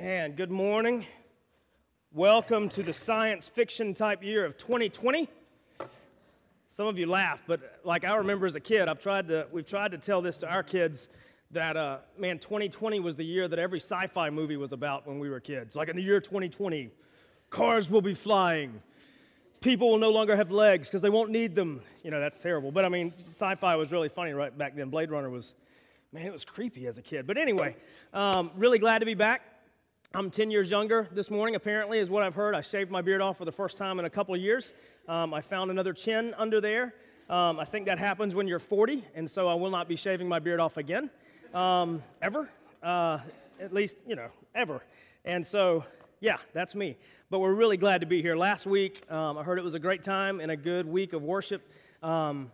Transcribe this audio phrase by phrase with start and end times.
[0.00, 1.04] And good morning.
[2.12, 5.28] Welcome to the science fiction type year of 2020.
[6.68, 9.66] Some of you laugh, but like I remember as a kid, I've tried to, we've
[9.66, 11.08] tried to tell this to our kids
[11.50, 15.18] that, uh, man, 2020 was the year that every sci fi movie was about when
[15.18, 15.74] we were kids.
[15.74, 16.90] Like in the year 2020,
[17.50, 18.80] cars will be flying,
[19.60, 21.82] people will no longer have legs because they won't need them.
[22.04, 22.70] You know, that's terrible.
[22.70, 24.90] But I mean, sci fi was really funny right back then.
[24.90, 25.54] Blade Runner was,
[26.12, 27.26] man, it was creepy as a kid.
[27.26, 27.74] But anyway,
[28.14, 29.57] um, really glad to be back.
[30.14, 32.54] I'm 10 years younger this morning, apparently, is what I've heard.
[32.54, 34.72] I shaved my beard off for the first time in a couple of years.
[35.06, 36.94] Um, I found another chin under there.
[37.28, 40.26] Um, I think that happens when you're 40, and so I will not be shaving
[40.26, 41.10] my beard off again,
[41.52, 42.48] um, ever.
[42.82, 43.18] Uh,
[43.60, 44.82] at least, you know, ever.
[45.26, 45.84] And so,
[46.20, 46.96] yeah, that's me.
[47.28, 48.34] But we're really glad to be here.
[48.34, 51.22] Last week, um, I heard it was a great time and a good week of
[51.22, 51.70] worship.
[52.02, 52.50] Um,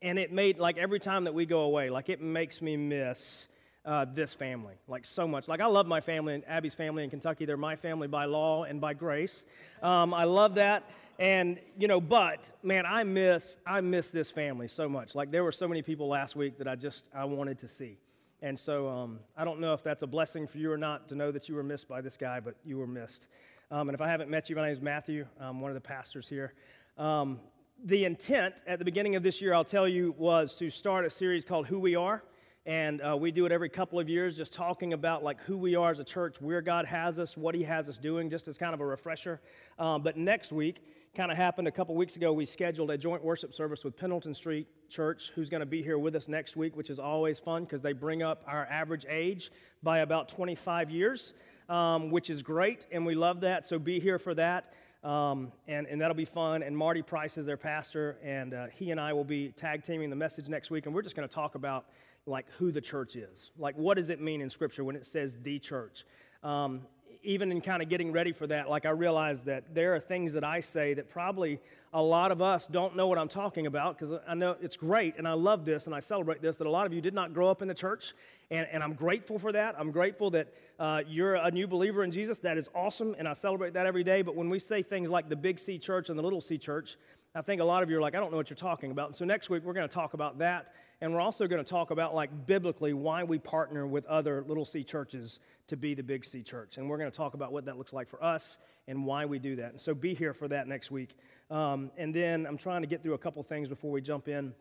[0.00, 3.48] and it made, like, every time that we go away, like, it makes me miss
[3.84, 5.48] uh, this family, like so much.
[5.48, 7.44] Like I love my family and Abby's family in Kentucky.
[7.44, 9.44] They're my family by law and by grace.
[9.82, 10.84] Um, I love that.
[11.18, 15.14] And you know, but man, I miss I miss this family so much.
[15.14, 17.98] Like there were so many people last week that I just I wanted to see.
[18.42, 21.14] And so um, I don't know if that's a blessing for you or not to
[21.14, 23.28] know that you were missed by this guy, but you were missed.
[23.70, 25.26] Um, and if I haven't met you, my name is Matthew.
[25.38, 26.54] I'm one of the pastors here.
[26.96, 27.38] Um,
[27.84, 31.10] the intent at the beginning of this year, I'll tell you, was to start a
[31.10, 32.22] series called Who We Are
[32.66, 35.74] and uh, we do it every couple of years just talking about like who we
[35.74, 38.58] are as a church where god has us what he has us doing just as
[38.58, 39.40] kind of a refresher
[39.78, 40.84] um, but next week
[41.16, 44.34] kind of happened a couple weeks ago we scheduled a joint worship service with pendleton
[44.34, 47.64] street church who's going to be here with us next week which is always fun
[47.64, 49.50] because they bring up our average age
[49.82, 51.32] by about 25 years
[51.70, 55.86] um, which is great and we love that so be here for that um, and,
[55.86, 56.62] and that'll be fun.
[56.62, 60.10] And Marty Price is their pastor, and uh, he and I will be tag teaming
[60.10, 60.84] the message next week.
[60.84, 61.86] And we're just going to talk about
[62.26, 63.50] like who the church is.
[63.58, 66.04] Like, what does it mean in Scripture when it says the church?
[66.42, 66.82] Um,
[67.22, 70.32] even in kind of getting ready for that, like I realized that there are things
[70.32, 71.60] that I say that probably
[71.92, 75.16] a lot of us don't know what I'm talking about because I know it's great
[75.18, 77.34] and I love this and I celebrate this that a lot of you did not
[77.34, 78.14] grow up in the church
[78.50, 79.74] and, and I'm grateful for that.
[79.78, 82.38] I'm grateful that uh, you're a new believer in Jesus.
[82.38, 84.22] That is awesome and I celebrate that every day.
[84.22, 86.96] But when we say things like the big C church and the little c church,
[87.34, 89.08] I think a lot of you are like, I don't know what you're talking about.
[89.08, 90.72] And so next week we're going to talk about that
[91.02, 94.66] and we're also going to talk about, like, biblically, why we partner with other little
[94.66, 96.76] C churches to be the big C church.
[96.76, 99.38] And we're going to talk about what that looks like for us and why we
[99.38, 99.70] do that.
[99.70, 101.16] And so be here for that next week.
[101.50, 104.52] Um, and then I'm trying to get through a couple things before we jump in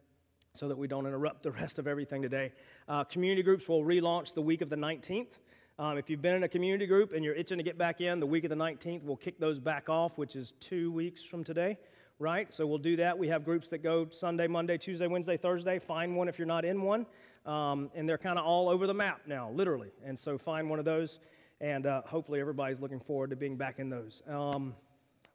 [0.53, 2.53] so that we don't interrupt the rest of everything today.
[2.87, 5.39] Uh, community groups will relaunch the week of the 19th.
[5.77, 8.19] Um, if you've been in a community group and you're itching to get back in,
[8.19, 11.43] the week of the 19th, we'll kick those back off, which is two weeks from
[11.43, 11.77] today
[12.19, 12.53] right?
[12.53, 13.17] So we'll do that.
[13.17, 15.79] We have groups that go Sunday, Monday, Tuesday, Wednesday, Thursday.
[15.79, 17.05] Find one if you're not in one.
[17.45, 19.91] Um, and they're kind of all over the map now, literally.
[20.05, 21.19] And so find one of those,
[21.61, 24.21] and uh, hopefully everybody's looking forward to being back in those.
[24.27, 24.75] Um,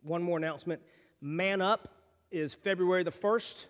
[0.03, 0.83] one more announcement
[1.23, 1.89] Man Up
[2.31, 3.65] is February the 1st.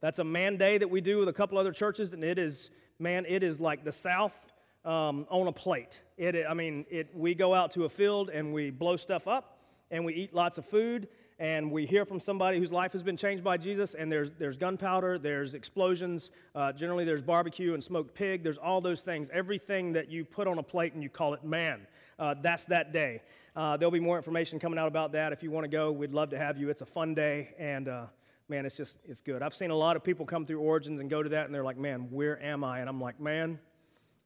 [0.00, 2.70] That's a man day that we do with a couple other churches, and it is,
[3.00, 4.52] man, it is like the South
[4.84, 6.00] um, on a plate.
[6.16, 9.58] It, I mean, it, we go out to a field and we blow stuff up,
[9.90, 13.16] and we eat lots of food and we hear from somebody whose life has been
[13.16, 18.14] changed by Jesus, and there's, there's gunpowder, there's explosions, uh, generally there's barbecue and smoked
[18.14, 19.30] pig, there's all those things.
[19.32, 21.80] Everything that you put on a plate and you call it man,
[22.18, 23.22] uh, that's that day.
[23.54, 25.32] Uh, there'll be more information coming out about that.
[25.32, 26.70] If you want to go, we'd love to have you.
[26.70, 28.06] It's a fun day, and uh,
[28.48, 29.42] man, it's just, it's good.
[29.42, 31.64] I've seen a lot of people come through Origins and go to that, and they're
[31.64, 32.80] like, man, where am I?
[32.80, 33.58] And I'm like, man,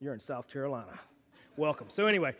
[0.00, 0.92] you're in South Carolina.
[1.56, 1.88] Welcome.
[1.88, 2.34] So, anyway,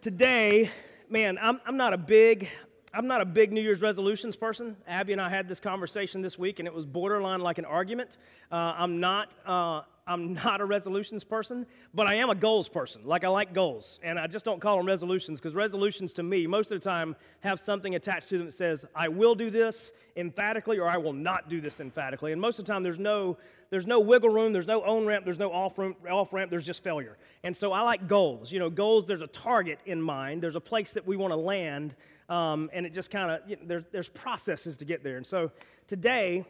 [0.00, 0.70] today,
[1.08, 2.48] man, I'm, I'm not a big
[2.92, 4.76] I'm not a big New Year's resolutions person.
[4.88, 8.18] Abby and I had this conversation this week, and it was borderline like an argument.
[8.50, 9.34] Uh, I'm not.
[9.46, 13.02] Uh, I'm not a resolutions person, but I am a goals person.
[13.04, 16.48] Like I like goals, and I just don't call them resolutions because resolutions to me,
[16.48, 19.92] most of the time, have something attached to them that says I will do this
[20.16, 22.32] emphatically or I will not do this emphatically.
[22.32, 23.38] And most of the time, there's no
[23.70, 26.66] there's no wiggle room, there's no on ramp, there's no off ramp, off ramp, there's
[26.66, 27.16] just failure.
[27.44, 28.50] And so I like goals.
[28.50, 29.06] You know, goals.
[29.06, 30.42] There's a target in mind.
[30.42, 31.94] There's a place that we want to land
[32.30, 35.16] um, and it just kind of, you know, there's, there's processes to get there.
[35.16, 35.50] And so
[35.88, 36.46] today,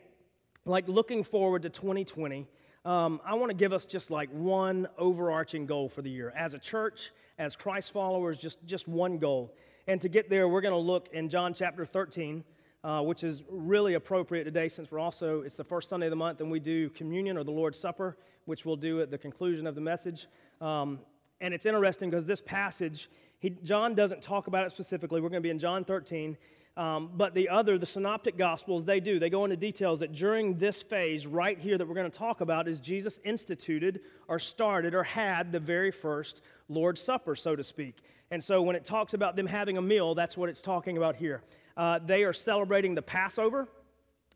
[0.67, 2.47] like looking forward to 2020,
[2.85, 6.33] um, I want to give us just like one overarching goal for the year.
[6.37, 9.57] As a church, as Christ followers, just, just one goal.
[9.89, 12.45] And to get there, we're going to look in John chapter 13,
[12.85, 16.17] uh, which is really appropriate today since we're also, it's the first Sunday of the
[16.17, 19.67] month, and we do communion or the Lord's Supper, which we'll do at the conclusion
[19.67, 20.27] of the message.
[20.61, 21.01] Um,
[21.41, 23.09] and it's interesting because this passage
[23.41, 25.21] he, John doesn't talk about it specifically.
[25.21, 26.37] We're going to be in John 13.
[26.77, 29.19] Um, but the other, the synoptic gospels, they do.
[29.19, 32.41] They go into details that during this phase right here that we're going to talk
[32.41, 37.65] about is Jesus instituted or started or had the very first Lord's Supper, so to
[37.65, 37.97] speak.
[38.31, 41.17] And so when it talks about them having a meal, that's what it's talking about
[41.17, 41.43] here.
[41.77, 43.69] Uh, they are celebrating the Passover.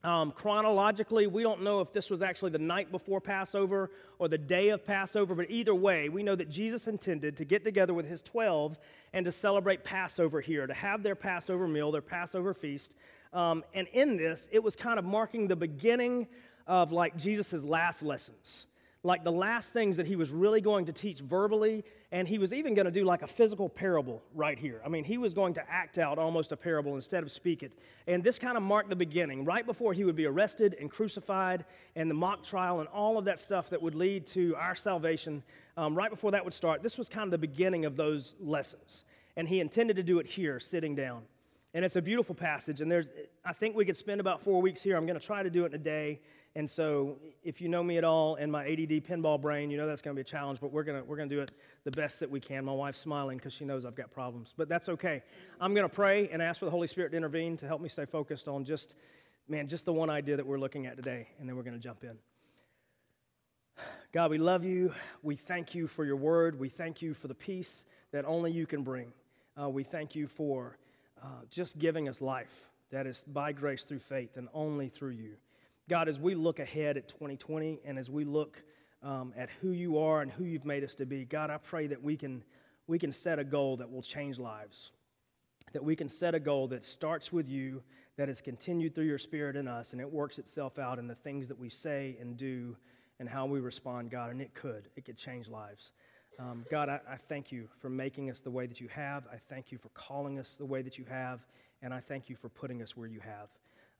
[0.05, 4.37] Um, chronologically, we don't know if this was actually the night before Passover or the
[4.37, 8.07] day of Passover, but either way, we know that Jesus intended to get together with
[8.07, 8.77] his 12
[9.15, 12.95] and to celebrate Passover here, to have their Passover meal, their Passover feast.
[13.33, 16.29] Um, and in this, it was kind of marking the beginning
[16.67, 18.67] of like Jesus' last lessons
[19.05, 22.55] like the last things that he was really going to teach verbally, and he was
[22.55, 24.81] even going to do like a physical parable right here.
[24.85, 27.73] I mean, he was going to act out almost a parable instead of speak it.
[28.07, 31.67] And this kind of marked the beginning, right before he would be arrested and crucified,
[31.97, 35.43] and the mock trial, and all of that stuff that would lead to our salvation.
[35.77, 39.05] Um, right before that would start, this was kind of the beginning of those lessons.
[39.37, 41.23] And he intended to do it here, sitting down.
[41.75, 43.11] And it's a beautiful passage, and there's,
[43.45, 44.97] I think we could spend about four weeks here.
[44.97, 46.21] I'm going to try to do it in a day
[46.57, 49.89] and so, if you know me at all and my ADD pinball brain, you know
[49.89, 51.51] that's going to be a challenge, but we're going we're going to do it
[51.83, 52.65] the best that we can.
[52.65, 55.23] My wife's smiling because she knows I've got problems, but that's okay.
[55.61, 57.89] I'm going to pray and ask for the Holy Spirit to intervene to help me
[57.89, 58.95] stay focused on just,
[59.49, 61.83] man, just the one idea that we're looking at today, and then we're going to
[61.83, 62.17] jump in.
[64.13, 64.95] God, we love you.
[65.25, 66.57] We thank you for your word.
[66.57, 69.13] We thank you for the peace that only you can bring.
[69.61, 70.79] Uh, we thank you for
[71.21, 75.35] uh, just giving us life that is by grace through faith and only through you.
[75.89, 78.63] God, as we look ahead at 2020 and as we look
[79.03, 81.87] um, at who you are and who you've made us to be, God, I pray
[81.89, 82.43] that we can,
[82.87, 84.93] we can set a goal that will change lives.
[85.75, 87.83] That we can set a goal that starts with you,
[88.17, 91.15] that is continued through your spirit in us, and it works itself out in the
[91.15, 92.77] things that we say and do
[93.21, 94.31] and how we respond, God.
[94.31, 95.93] And it could, it could change lives.
[96.39, 99.25] Um, God, I, I thank you for making us the way that you have.
[99.31, 101.41] I thank you for calling us the way that you have.
[101.83, 103.51] And I thank you for putting us where you have.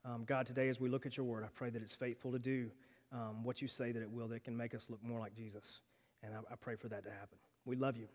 [0.05, 2.37] Um, God, today as we look at your word, I pray that it's faithful to
[2.37, 2.69] do
[3.11, 5.35] um, what you say that it will, that it can make us look more like
[5.35, 5.79] Jesus.
[6.21, 7.37] And I, I pray for that to happen.
[7.65, 8.07] We love you.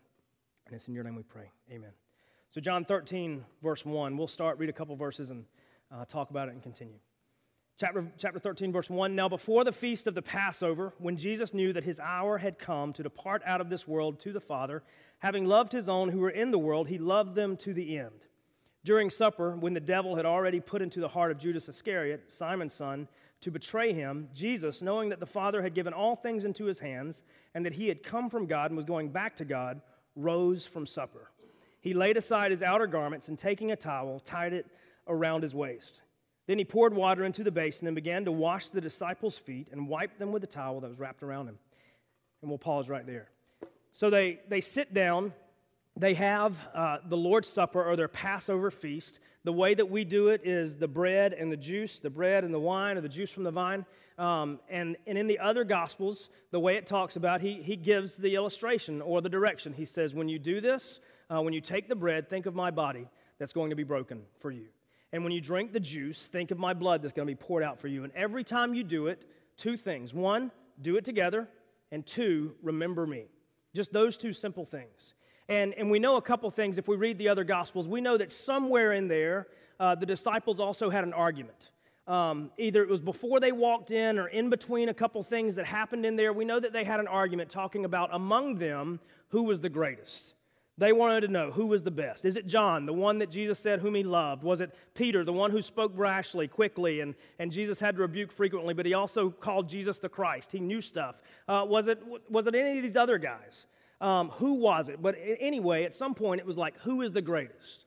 [0.65, 1.51] And it's in your name we pray.
[1.69, 1.91] Amen.
[2.49, 5.45] So, John 13, verse 1, we'll start, read a couple verses, and
[5.93, 6.97] uh, talk about it and continue.
[7.77, 11.73] Chapter, chapter 13, verse 1 Now, before the feast of the Passover, when Jesus knew
[11.73, 14.83] that his hour had come to depart out of this world to the Father,
[15.19, 18.25] having loved his own who were in the world, he loved them to the end.
[18.83, 22.73] During supper, when the devil had already put into the heart of Judas Iscariot, Simon's
[22.73, 23.07] son,
[23.41, 27.23] to betray him, Jesus, knowing that the Father had given all things into his hands
[27.53, 29.81] and that he had come from God and was going back to God,
[30.15, 31.31] rose from supper.
[31.79, 34.67] He laid aside his outer garments and taking a towel, tied it
[35.07, 36.01] around his waist.
[36.47, 39.87] Then he poured water into the basin and began to wash the disciples' feet and
[39.87, 41.57] wipe them with the towel that was wrapped around him.
[42.41, 43.29] And we'll pause right there.
[43.91, 45.33] So they, they sit down
[46.01, 49.19] they have uh, the Lord's Supper or their Passover feast.
[49.43, 52.51] The way that we do it is the bread and the juice, the bread and
[52.51, 53.85] the wine, or the juice from the vine.
[54.17, 58.15] Um, and, and in the other Gospels, the way it talks about, he, he gives
[58.15, 59.73] the illustration or the direction.
[59.73, 62.71] He says, When you do this, uh, when you take the bread, think of my
[62.71, 63.07] body
[63.37, 64.69] that's going to be broken for you.
[65.13, 67.61] And when you drink the juice, think of my blood that's going to be poured
[67.61, 68.05] out for you.
[68.05, 69.23] And every time you do it,
[69.55, 70.15] two things.
[70.15, 70.49] One,
[70.81, 71.47] do it together.
[71.91, 73.25] And two, remember me.
[73.75, 75.13] Just those two simple things.
[75.51, 77.85] And, and we know a couple things if we read the other Gospels.
[77.85, 79.47] We know that somewhere in there,
[79.81, 81.71] uh, the disciples also had an argument.
[82.07, 85.65] Um, either it was before they walked in or in between a couple things that
[85.65, 86.31] happened in there.
[86.31, 90.35] We know that they had an argument talking about among them who was the greatest.
[90.77, 92.23] They wanted to know who was the best.
[92.23, 94.43] Is it John, the one that Jesus said whom he loved?
[94.43, 98.31] Was it Peter, the one who spoke brashly, quickly, and, and Jesus had to rebuke
[98.31, 100.53] frequently, but he also called Jesus the Christ?
[100.53, 101.21] He knew stuff.
[101.45, 103.65] Uh, was, it, was it any of these other guys?
[104.01, 105.01] Um, who was it?
[105.01, 107.85] But anyway, at some point it was like, who is the greatest?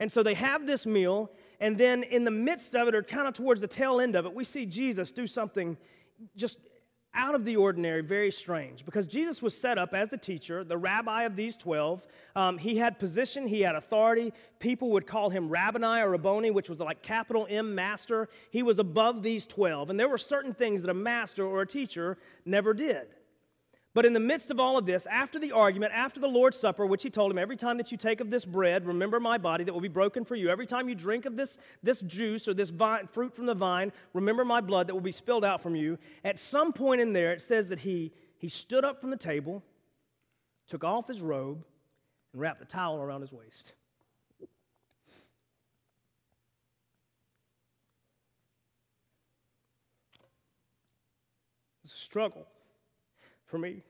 [0.00, 3.26] And so they have this meal, and then in the midst of it, or kind
[3.26, 5.76] of towards the tail end of it, we see Jesus do something
[6.36, 6.58] just
[7.14, 8.84] out of the ordinary, very strange.
[8.84, 12.06] Because Jesus was set up as the teacher, the rabbi of these 12.
[12.36, 14.32] Um, he had position, he had authority.
[14.60, 18.28] People would call him Rabboni or Rabboni, which was like capital M, master.
[18.50, 19.90] He was above these 12.
[19.90, 23.08] And there were certain things that a master or a teacher never did.
[23.98, 26.86] But in the midst of all of this, after the argument, after the Lord's Supper,
[26.86, 29.64] which he told him, every time that you take of this bread, remember my body
[29.64, 30.48] that will be broken for you.
[30.50, 33.90] Every time you drink of this, this juice or this vine, fruit from the vine,
[34.14, 35.98] remember my blood that will be spilled out from you.
[36.22, 39.64] At some point in there, it says that he, he stood up from the table,
[40.68, 41.64] took off his robe,
[42.32, 43.72] and wrapped a towel around his waist.
[51.82, 52.46] It's a struggle
[53.48, 53.82] for me.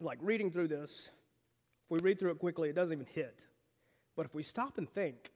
[0.00, 1.10] Like reading through this,
[1.88, 3.46] If we read through it quickly, it doesn't even hit.
[4.14, 5.30] But if we stop and think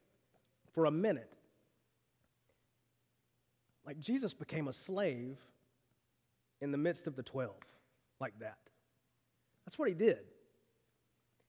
[0.74, 1.32] for a minute,
[3.86, 5.38] like Jesus became a slave
[6.60, 7.54] in the midst of the 12,
[8.20, 8.58] like that.
[9.64, 10.18] That's what he did.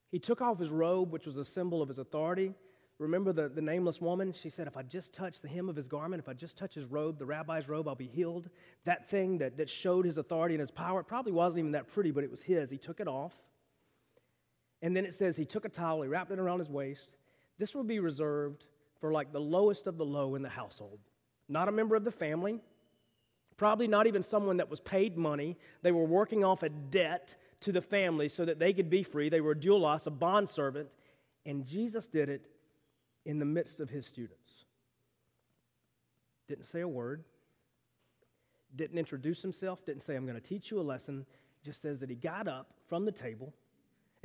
[0.09, 2.53] He took off his robe, which was a symbol of his authority.
[2.99, 4.33] Remember the, the nameless woman?
[4.33, 6.75] She said, If I just touch the hem of his garment, if I just touch
[6.75, 8.49] his robe, the rabbi's robe, I'll be healed.
[8.85, 11.87] That thing that, that showed his authority and his power, it probably wasn't even that
[11.87, 12.69] pretty, but it was his.
[12.69, 13.33] He took it off.
[14.81, 17.15] And then it says he took a towel, he wrapped it around his waist.
[17.57, 18.65] This would be reserved
[18.99, 20.99] for like the lowest of the low in the household.
[21.49, 22.59] Not a member of the family,
[23.57, 25.57] probably not even someone that was paid money.
[25.81, 29.29] They were working off a debt to the family so that they could be free.
[29.29, 30.89] They were a doulos, a bondservant.
[31.45, 32.45] And Jesus did it
[33.25, 34.65] in the midst of his students.
[36.47, 37.23] Didn't say a word,
[38.75, 41.25] didn't introduce himself, didn't say, I'm going to teach you a lesson.
[41.63, 43.53] Just says that he got up from the table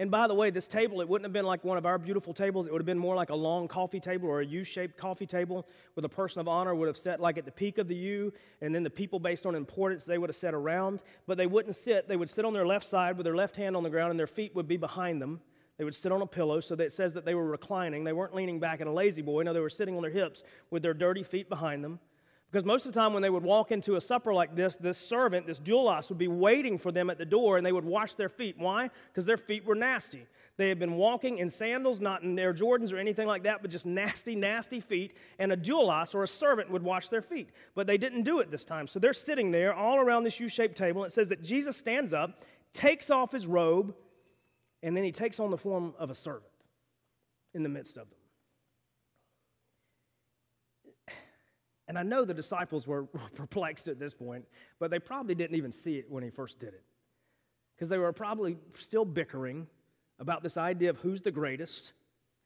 [0.00, 2.32] and by the way, this table, it wouldn't have been like one of our beautiful
[2.32, 2.68] tables.
[2.68, 5.26] It would have been more like a long coffee table or a U shaped coffee
[5.26, 7.96] table where the person of honor would have sat like at the peak of the
[7.96, 11.02] U, and then the people based on importance, they would have sat around.
[11.26, 12.06] But they wouldn't sit.
[12.06, 14.20] They would sit on their left side with their left hand on the ground, and
[14.20, 15.40] their feet would be behind them.
[15.78, 18.02] They would sit on a pillow so that it says that they were reclining.
[18.02, 19.44] They weren't leaning back in a La-Z-Boy.
[19.44, 22.00] No, they were sitting on their hips with their dirty feet behind them.
[22.50, 24.96] Because most of the time, when they would walk into a supper like this, this
[24.96, 28.14] servant, this doulos, would be waiting for them at the door and they would wash
[28.14, 28.56] their feet.
[28.58, 28.88] Why?
[29.08, 30.26] Because their feet were nasty.
[30.56, 33.70] They had been walking in sandals, not in Air Jordans or anything like that, but
[33.70, 35.12] just nasty, nasty feet.
[35.38, 37.50] And a doulos or a servant would wash their feet.
[37.74, 38.86] But they didn't do it this time.
[38.86, 41.04] So they're sitting there all around this U shaped table.
[41.04, 42.42] It says that Jesus stands up,
[42.72, 43.94] takes off his robe,
[44.82, 46.52] and then he takes on the form of a servant
[47.54, 48.18] in the midst of them.
[51.88, 53.04] And I know the disciples were
[53.34, 54.44] perplexed at this point,
[54.78, 56.84] but they probably didn't even see it when he first did it.
[57.74, 59.66] Because they were probably still bickering
[60.18, 61.92] about this idea of who's the greatest.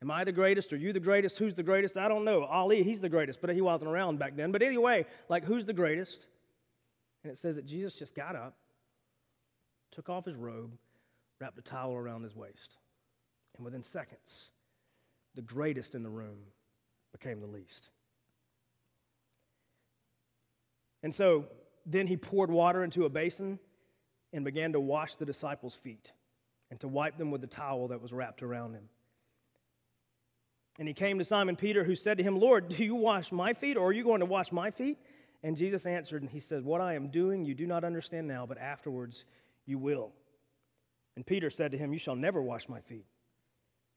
[0.00, 0.72] Am I the greatest?
[0.72, 1.38] Are you the greatest?
[1.38, 1.96] Who's the greatest?
[1.96, 2.44] I don't know.
[2.44, 4.52] Ali, he's the greatest, but he wasn't around back then.
[4.52, 6.26] But anyway, like, who's the greatest?
[7.24, 8.56] And it says that Jesus just got up,
[9.90, 10.72] took off his robe,
[11.42, 12.76] wrapped a towel around his waist.
[13.56, 14.50] And within seconds,
[15.34, 16.38] the greatest in the room
[17.10, 17.88] became the least.
[21.02, 21.46] And so
[21.84, 23.58] then he poured water into a basin
[24.32, 26.12] and began to wash the disciples' feet
[26.70, 28.88] and to wipe them with the towel that was wrapped around him.
[30.78, 33.52] And he came to Simon Peter, who said to him, Lord, do you wash my
[33.52, 34.96] feet, or are you going to wash my feet?
[35.42, 38.46] And Jesus answered, and he said, What I am doing you do not understand now,
[38.46, 39.24] but afterwards
[39.66, 40.12] you will.
[41.16, 43.06] And Peter said to him, You shall never wash my feet.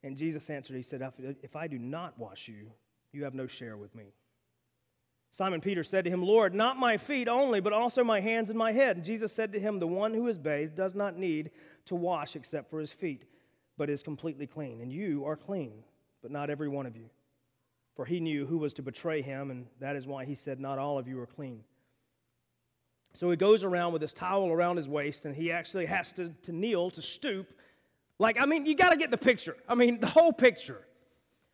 [0.04, 1.02] And Jesus answered, He said,
[1.42, 2.72] If I do not wash you,
[3.12, 4.14] you have no share with me.
[5.32, 8.58] Simon Peter said to him, Lord, not my feet only, but also my hands and
[8.58, 8.96] my head.
[8.96, 11.52] And Jesus said to him, The one who is bathed does not need
[11.86, 13.26] to wash except for his feet,
[13.78, 14.80] but is completely clean.
[14.80, 15.84] And you are clean,
[16.22, 17.10] but not every one of you.
[17.96, 20.80] For he knew who was to betray him, and that is why he said, Not
[20.80, 21.64] all of you are clean.
[23.16, 26.30] So he goes around with this towel around his waist, and he actually has to,
[26.44, 27.48] to kneel, to stoop.
[28.20, 29.56] Like, I mean, you got to get the picture.
[29.70, 30.82] I mean, the whole picture.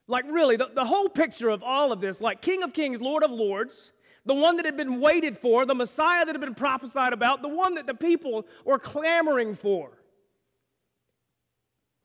[0.07, 3.23] Like, really, the, the whole picture of all of this, like King of Kings, Lord
[3.23, 3.91] of Lords,
[4.25, 7.47] the one that had been waited for, the Messiah that had been prophesied about, the
[7.47, 9.91] one that the people were clamoring for.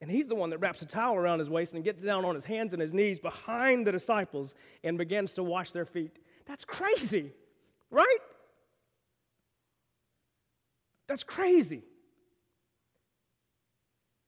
[0.03, 2.35] And he's the one that wraps a towel around his waist and gets down on
[2.35, 6.19] his hands and his knees behind the disciples and begins to wash their feet.
[6.45, 7.33] That's crazy,
[7.91, 8.19] right?
[11.09, 11.83] That's crazy.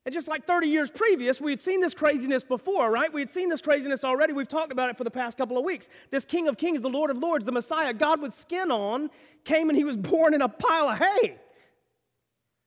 [0.09, 3.13] And just like 30 years previous, we had seen this craziness before, right?
[3.13, 4.33] We had seen this craziness already.
[4.33, 5.91] We've talked about it for the past couple of weeks.
[6.11, 9.11] This King of Kings, the Lord of Lords, the Messiah, God with skin on,
[9.45, 11.37] came and he was born in a pile of hay.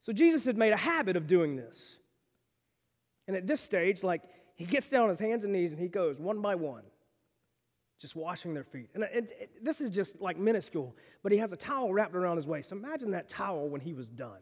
[0.01, 1.95] So Jesus had made a habit of doing this.
[3.27, 4.21] And at this stage, like,
[4.55, 6.83] he gets down on his hands and knees and he goes one by one,
[8.01, 8.89] just washing their feet.
[8.95, 12.37] And it, it, this is just like minuscule, but he has a towel wrapped around
[12.37, 12.71] his waist.
[12.71, 14.39] Imagine that towel when he was done.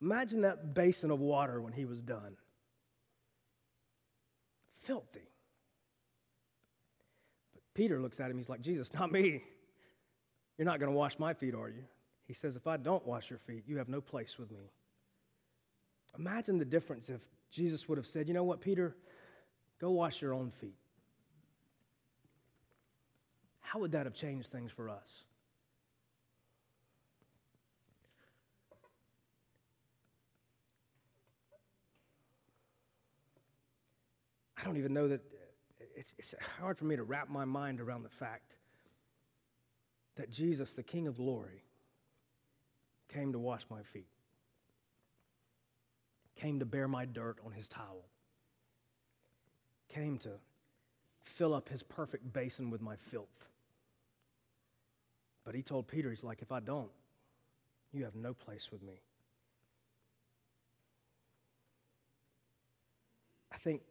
[0.00, 2.36] Imagine that basin of water when he was done.
[4.82, 5.28] Filthy.
[7.52, 9.42] But Peter looks at him, he's like, Jesus, not me.
[10.58, 11.82] You're not going to wash my feet, are you?
[12.26, 14.70] He says, If I don't wash your feet, you have no place with me.
[16.18, 18.96] Imagine the difference if Jesus would have said, You know what, Peter?
[19.82, 20.76] Go wash your own feet.
[23.58, 25.24] How would that have changed things for us?
[34.56, 35.20] I don't even know that
[35.96, 38.54] it's, it's hard for me to wrap my mind around the fact
[40.14, 41.64] that Jesus, the King of glory,
[43.08, 44.06] came to wash my feet.
[46.36, 48.04] came to bear my dirt on his towel,
[49.92, 50.30] came to
[51.20, 53.46] fill up his perfect basin with my filth.
[55.44, 56.90] But he told Peter, he's like, if I don't,
[57.92, 59.00] you have no place with me.
[63.52, 63.82] I think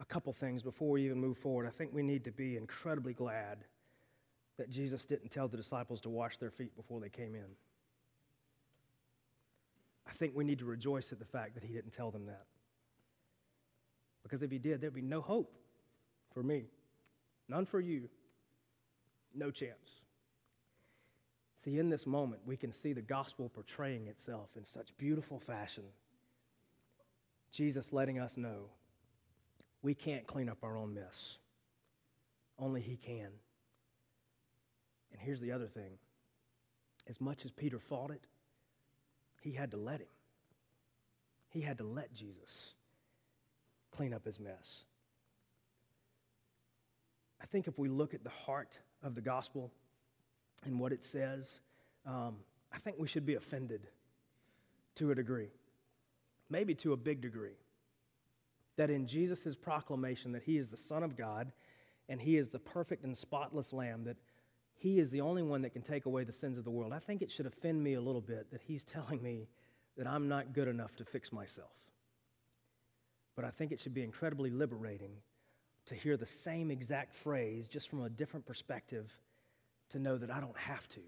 [0.00, 1.66] a couple things before we even move forward.
[1.66, 3.58] I think we need to be incredibly glad
[4.56, 7.46] that Jesus didn't tell the disciples to wash their feet before they came in.
[10.06, 12.46] I think we need to rejoice at the fact that he didn't tell them that.
[14.30, 15.52] Because if he did, there'd be no hope
[16.32, 16.66] for me,
[17.48, 18.08] none for you,
[19.34, 19.90] no chance.
[21.56, 25.82] See, in this moment, we can see the gospel portraying itself in such beautiful fashion.
[27.50, 28.66] Jesus letting us know
[29.82, 31.38] we can't clean up our own mess,
[32.56, 33.30] only He can.
[35.10, 35.98] And here's the other thing
[37.08, 38.22] as much as Peter fought it,
[39.40, 40.06] he had to let him.
[41.48, 42.74] He had to let Jesus
[43.90, 44.84] clean up his mess.
[47.42, 49.70] I think if we look at the heart of the gospel
[50.64, 51.60] and what it says,
[52.06, 52.36] um,
[52.72, 53.86] I think we should be offended
[54.96, 55.48] to a degree,
[56.48, 57.56] maybe to a big degree,
[58.76, 61.52] that in Jesus' proclamation that he is the Son of God
[62.08, 64.16] and he is the perfect and spotless Lamb, that
[64.74, 66.92] he is the only one that can take away the sins of the world.
[66.92, 69.48] I think it should offend me a little bit that he's telling me
[69.96, 71.70] that I'm not good enough to fix myself.
[73.40, 75.12] But I think it should be incredibly liberating
[75.86, 79.10] to hear the same exact phrase just from a different perspective
[79.92, 81.00] to know that I don't have to.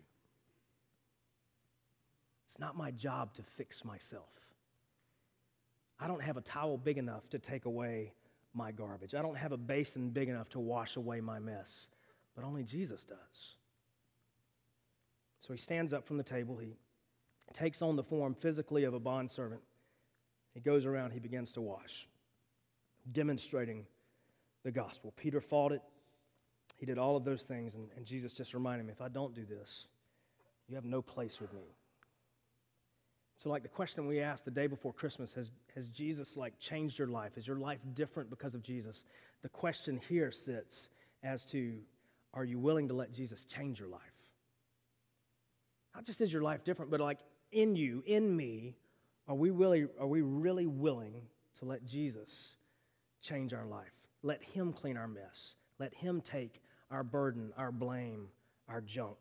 [2.46, 4.30] It's not my job to fix myself.
[6.00, 8.14] I don't have a towel big enough to take away
[8.54, 9.14] my garbage.
[9.14, 11.86] I don't have a basin big enough to wash away my mess,
[12.34, 13.56] but only Jesus does.
[15.42, 16.56] So he stands up from the table.
[16.56, 16.72] He
[17.52, 19.60] takes on the form physically of a bondservant.
[20.54, 22.08] He goes around, he begins to wash,
[23.10, 23.86] demonstrating
[24.64, 25.12] the gospel.
[25.16, 25.82] Peter fought it.
[26.76, 29.34] He did all of those things, and, and Jesus just reminded him if I don't
[29.34, 29.86] do this,
[30.68, 31.62] you have no place with me.
[33.36, 36.98] So, like the question we asked the day before Christmas, has, has Jesus like changed
[36.98, 37.36] your life?
[37.36, 39.04] Is your life different because of Jesus?
[39.42, 40.90] The question here sits
[41.22, 41.74] as to
[42.34, 44.00] are you willing to let Jesus change your life?
[45.94, 47.18] Not just is your life different, but like
[47.50, 48.76] in you, in me,
[49.28, 51.14] are we really, are we really willing
[51.58, 52.56] to let Jesus
[53.22, 53.92] change our life?
[54.22, 55.54] Let Him clean our mess.
[55.78, 58.28] Let Him take our burden, our blame,
[58.68, 59.16] our junk.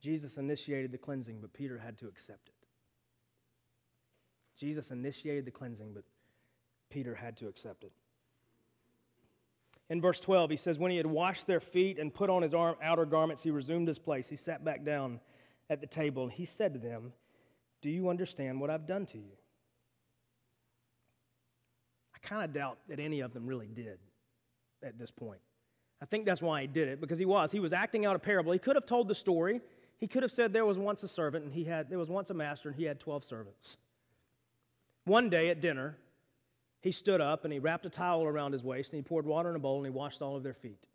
[0.00, 2.54] Jesus initiated the cleansing, but Peter had to accept it.
[4.58, 6.04] Jesus initiated the cleansing, but
[6.90, 7.92] Peter had to accept it.
[9.88, 12.54] In verse 12, he says, When he had washed their feet and put on his
[12.54, 14.28] outer garments, he resumed his place.
[14.28, 15.20] He sat back down
[15.70, 16.24] at the table.
[16.24, 17.12] And he said to them,
[17.82, 19.32] Do you understand what I've done to you?
[22.26, 23.98] Kind of doubt that any of them really did
[24.82, 25.40] at this point.
[26.02, 27.50] I think that's why he did it, because he was.
[27.52, 28.52] He was acting out a parable.
[28.52, 29.60] He could have told the story.
[29.98, 32.28] He could have said there was once a servant and he had there was once
[32.30, 33.78] a master and he had 12 servants.
[35.04, 35.96] One day at dinner,
[36.82, 39.48] he stood up and he wrapped a towel around his waist and he poured water
[39.48, 40.86] in a bowl and he washed all of their feet.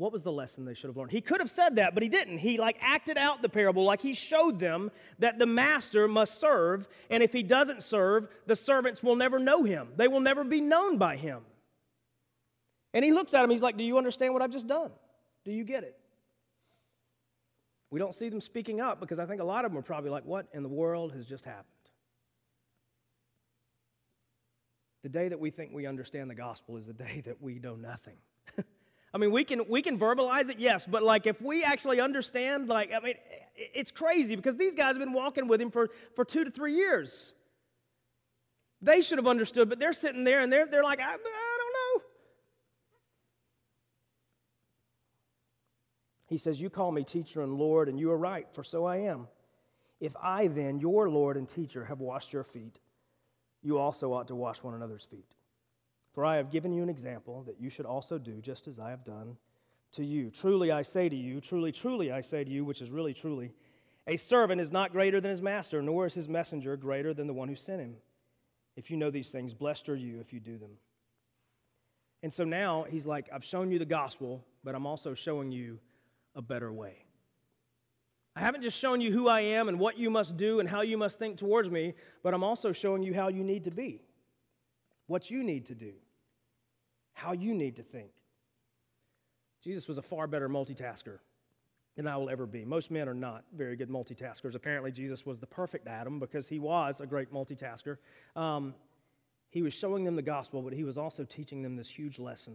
[0.00, 1.10] What was the lesson they should have learned?
[1.10, 2.38] He could have said that, but he didn't.
[2.38, 6.88] He like acted out the parable like he showed them that the master must serve,
[7.10, 9.88] and if he doesn't serve, the servants will never know him.
[9.96, 11.40] They will never be known by him.
[12.94, 14.90] And he looks at him, he's like, Do you understand what I've just done?
[15.44, 15.98] Do you get it?
[17.90, 20.08] We don't see them speaking up because I think a lot of them are probably
[20.08, 21.66] like, What in the world has just happened?
[25.02, 27.76] The day that we think we understand the gospel is the day that we know
[27.76, 28.16] nothing.
[29.12, 32.68] I mean, we can, we can verbalize it, yes, but like if we actually understand,
[32.68, 33.14] like, I mean,
[33.56, 36.74] it's crazy because these guys have been walking with him for, for two to three
[36.74, 37.34] years.
[38.80, 41.18] They should have understood, but they're sitting there and they're, they're like, I, I don't
[41.18, 42.02] know.
[46.28, 48.98] He says, You call me teacher and Lord, and you are right, for so I
[48.98, 49.26] am.
[49.98, 52.78] If I then, your Lord and teacher, have washed your feet,
[53.62, 55.34] you also ought to wash one another's feet.
[56.12, 58.90] For I have given you an example that you should also do just as I
[58.90, 59.36] have done
[59.92, 60.30] to you.
[60.30, 63.52] Truly I say to you, truly, truly I say to you, which is really truly,
[64.06, 67.32] a servant is not greater than his master, nor is his messenger greater than the
[67.32, 67.96] one who sent him.
[68.76, 70.70] If you know these things, blessed are you if you do them.
[72.22, 75.78] And so now he's like, I've shown you the gospel, but I'm also showing you
[76.34, 77.04] a better way.
[78.36, 80.82] I haven't just shown you who I am and what you must do and how
[80.82, 84.02] you must think towards me, but I'm also showing you how you need to be,
[85.10, 85.92] what you need to do,
[87.14, 88.12] how you need to think.
[89.60, 91.18] Jesus was a far better multitasker
[91.96, 92.64] than I will ever be.
[92.64, 94.54] Most men are not very good multitaskers.
[94.54, 97.96] Apparently, Jesus was the perfect Adam because he was a great multitasker.
[98.36, 98.72] Um,
[99.50, 102.54] he was showing them the gospel, but he was also teaching them this huge lesson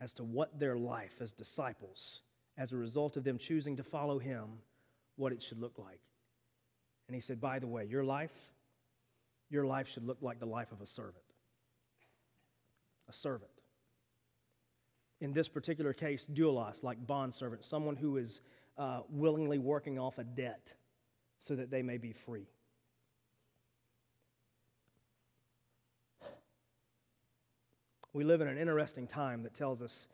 [0.00, 2.22] as to what their life as disciples,
[2.56, 4.46] as a result of them choosing to follow him,
[5.16, 6.00] what it should look like.
[7.08, 8.32] And he said, By the way, your life,
[9.50, 11.24] your life should look like the life of a servant.
[13.10, 13.50] A servant.
[15.20, 18.40] In this particular case, doulos, like bondservant, someone who is
[18.78, 20.72] uh, willingly working off a debt
[21.40, 22.46] so that they may be free.
[28.12, 30.06] We live in an interesting time that tells us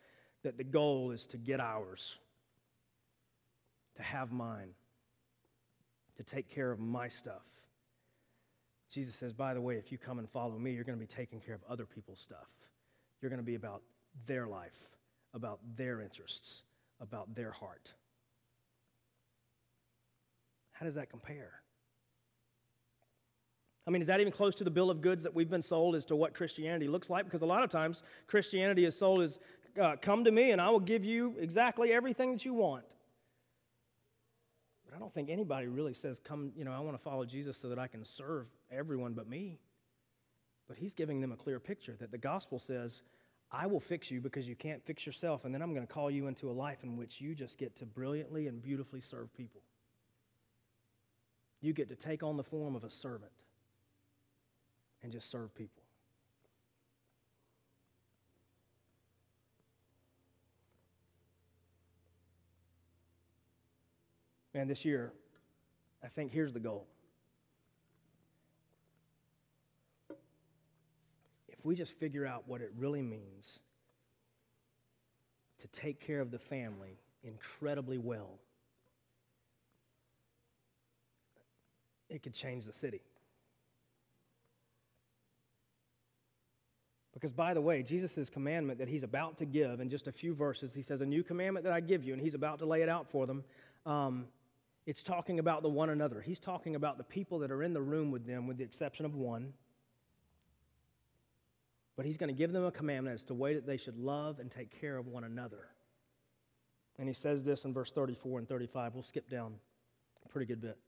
[0.42, 2.18] that the goal is to get ours,
[3.96, 4.70] to have mine,
[6.16, 7.42] to take care of my stuff.
[8.90, 11.06] Jesus says, by the way, if you come and follow me, you're going to be
[11.06, 12.46] taking care of other people's stuff.
[13.20, 13.82] You're going to be about
[14.26, 14.88] their life,
[15.34, 16.62] about their interests,
[17.00, 17.90] about their heart.
[20.72, 21.52] How does that compare?
[23.86, 25.94] I mean, is that even close to the bill of goods that we've been sold
[25.94, 27.24] as to what Christianity looks like?
[27.24, 29.38] Because a lot of times Christianity is sold as
[29.80, 32.84] uh, come to me and I will give you exactly everything that you want.
[34.84, 37.58] But I don't think anybody really says, come, you know, I want to follow Jesus
[37.58, 39.58] so that I can serve everyone but me.
[40.68, 43.02] But he's giving them a clear picture that the gospel says,
[43.52, 46.10] I will fix you because you can't fix yourself, and then I'm going to call
[46.10, 49.60] you into a life in which you just get to brilliantly and beautifully serve people.
[51.60, 53.32] You get to take on the form of a servant
[55.02, 55.82] and just serve people.
[64.52, 65.12] Man, this year,
[66.02, 66.86] I think here's the goal.
[71.66, 73.58] We just figure out what it really means
[75.58, 78.38] to take care of the family incredibly well,
[82.08, 83.00] it could change the city.
[87.12, 90.34] Because, by the way, Jesus' commandment that he's about to give in just a few
[90.34, 92.82] verses, he says, A new commandment that I give you, and he's about to lay
[92.82, 93.42] it out for them.
[93.86, 94.26] Um,
[94.84, 96.20] it's talking about the one another.
[96.20, 99.06] He's talking about the people that are in the room with them, with the exception
[99.06, 99.54] of one.
[101.96, 103.96] But he's going to give them a commandment as to the way that they should
[103.96, 105.68] love and take care of one another.
[106.98, 108.94] And he says this in verse 34 and 35.
[108.94, 109.54] We'll skip down
[110.24, 110.78] a pretty good bit.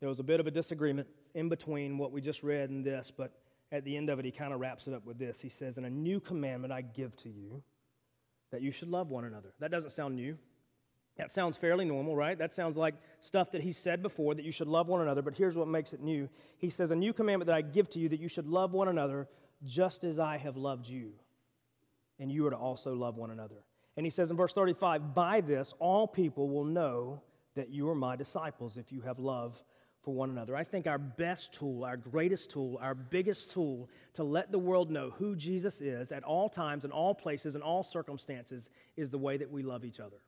[0.00, 3.10] There was a bit of a disagreement in between what we just read and this,
[3.16, 3.32] but
[3.72, 5.40] at the end of it, he kind of wraps it up with this.
[5.40, 7.62] He says, And a new commandment I give to you,
[8.52, 9.52] that you should love one another.
[9.58, 10.38] That doesn't sound new.
[11.16, 12.36] That sounds fairly normal, right?
[12.36, 15.34] That sounds like stuff that he said before that you should love one another, but
[15.34, 16.28] here's what makes it new.
[16.58, 18.88] He says, A new commandment that I give to you, that you should love one
[18.88, 19.28] another
[19.64, 21.12] just as I have loved you.
[22.18, 23.56] And you are to also love one another.
[23.96, 27.22] And he says in verse 35, By this all people will know
[27.54, 29.62] that you are my disciples if you have love
[30.02, 30.54] for one another.
[30.54, 34.90] I think our best tool, our greatest tool, our biggest tool to let the world
[34.90, 39.18] know who Jesus is at all times, in all places, in all circumstances, is the
[39.18, 40.18] way that we love each other.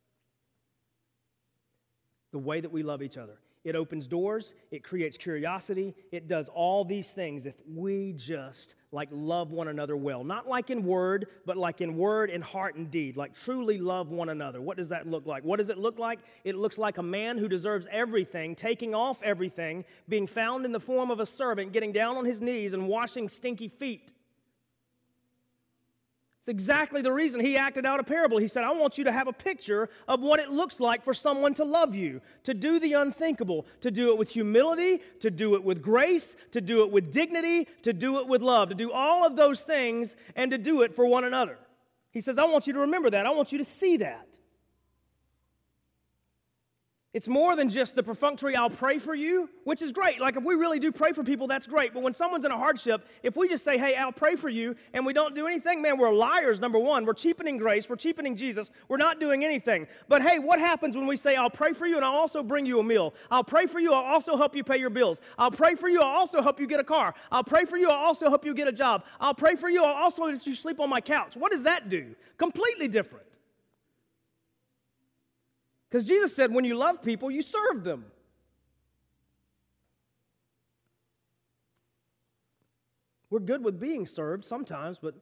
[2.32, 3.38] The way that we love each other.
[3.64, 9.08] It opens doors, it creates curiosity, it does all these things if we just like
[9.12, 10.24] love one another well.
[10.24, 14.10] Not like in word, but like in word and heart and deed, like truly love
[14.10, 14.62] one another.
[14.62, 15.44] What does that look like?
[15.44, 16.20] What does it look like?
[16.44, 20.80] It looks like a man who deserves everything, taking off everything, being found in the
[20.80, 24.12] form of a servant, getting down on his knees and washing stinky feet
[26.48, 28.38] it's exactly the reason he acted out a parable.
[28.38, 31.12] He said, I want you to have a picture of what it looks like for
[31.12, 35.56] someone to love you, to do the unthinkable, to do it with humility, to do
[35.56, 38.90] it with grace, to do it with dignity, to do it with love, to do
[38.90, 41.58] all of those things and to do it for one another.
[42.12, 43.26] He says, I want you to remember that.
[43.26, 44.26] I want you to see that.
[47.14, 50.20] It's more than just the perfunctory, I'll pray for you, which is great.
[50.20, 51.94] Like, if we really do pray for people, that's great.
[51.94, 54.76] But when someone's in a hardship, if we just say, hey, I'll pray for you,
[54.92, 57.06] and we don't do anything, man, we're liars, number one.
[57.06, 59.86] We're cheapening grace, we're cheapening Jesus, we're not doing anything.
[60.08, 62.66] But hey, what happens when we say, I'll pray for you, and I'll also bring
[62.66, 63.14] you a meal?
[63.30, 65.22] I'll pray for you, I'll also help you pay your bills.
[65.38, 67.14] I'll pray for you, I'll also help you get a car.
[67.32, 69.02] I'll pray for you, I'll also help you get a job.
[69.18, 71.38] I'll pray for you, I'll also let you sleep on my couch.
[71.38, 72.14] What does that do?
[72.36, 73.24] Completely different.
[75.90, 78.04] Because Jesus said, when you love people, you serve them.
[83.30, 85.14] We're good with being served sometimes, but,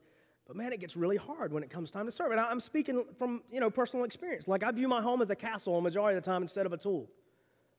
[0.46, 2.31] but man, it gets really hard when it comes time to serve.
[2.31, 4.46] And I'm speaking from you know, personal experience.
[4.46, 6.72] Like, I view my home as a castle a majority of the time instead of
[6.72, 7.09] a tool.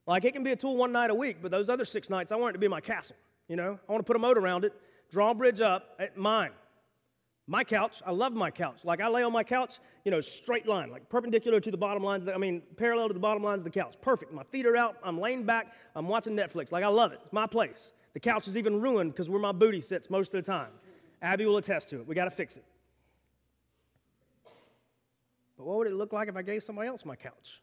[0.06, 2.32] Like, it can be a tool one night a week, but those other six nights,
[2.32, 3.16] I want it to be my castle.
[3.48, 4.74] You know, I want to put a moat around it,
[5.12, 6.52] drawbridge up, eh, mine.
[7.50, 8.80] My couch, I love my couch.
[8.84, 12.04] Like I lay on my couch, you know, straight line, like perpendicular to the bottom
[12.04, 12.28] lines.
[12.28, 13.96] I mean, parallel to the bottom lines of the couch.
[14.02, 14.34] Perfect.
[14.34, 14.98] My feet are out.
[15.02, 15.74] I'm laying back.
[15.96, 16.74] I'm watching Netflix.
[16.74, 17.20] Like I love it.
[17.24, 17.94] It's my place.
[18.14, 20.72] The couch is even ruined because where my booty sits most of the time.
[21.22, 22.08] Abby will attest to it.
[22.08, 22.66] We got to fix it.
[25.58, 27.62] But what would it look like if I gave somebody else my couch?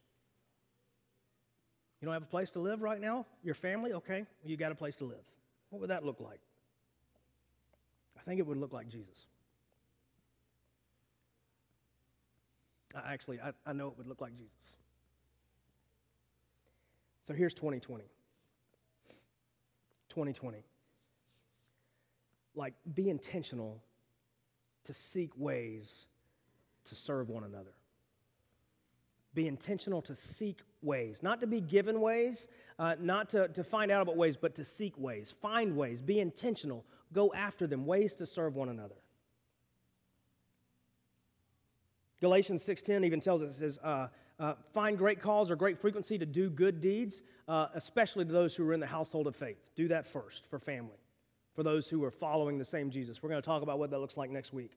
[2.00, 3.26] You don't have a place to live right now?
[3.42, 3.92] Your family?
[3.92, 5.24] Okay, you got a place to live.
[5.70, 6.40] What would that look like?
[8.18, 9.26] I think it would look like Jesus.
[12.94, 14.74] Actually, I, I know it would look like Jesus.
[17.24, 18.04] So here's 2020.
[20.08, 20.64] 2020.
[22.54, 23.82] Like, be intentional
[24.84, 26.06] to seek ways
[26.84, 27.72] to serve one another.
[29.34, 32.46] Be intentional to seek ways, not to be given ways,
[32.78, 35.34] uh, not to, to find out about ways, but to seek ways.
[35.42, 36.00] Find ways.
[36.00, 36.84] Be intentional.
[37.12, 38.94] Go after them, ways to serve one another.
[42.24, 44.06] Galatians 6.10 even tells us, it says, uh,
[44.40, 48.56] uh, find great cause or great frequency to do good deeds, uh, especially to those
[48.56, 49.58] who are in the household of faith.
[49.76, 50.96] Do that first for family,
[51.54, 53.22] for those who are following the same Jesus.
[53.22, 54.70] We're going to talk about what that looks like next week.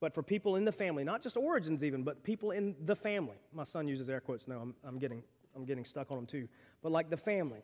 [0.00, 3.36] But for people in the family, not just origins even, but people in the family.
[3.52, 4.58] My son uses air quotes now.
[4.60, 5.22] I'm, I'm, getting,
[5.54, 6.48] I'm getting stuck on them too.
[6.82, 7.60] But like the family,